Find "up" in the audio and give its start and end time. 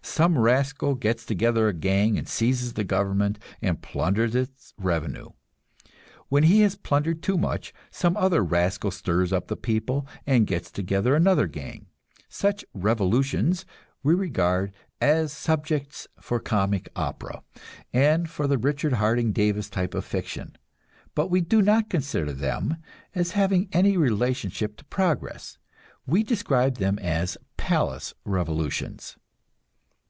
9.34-9.48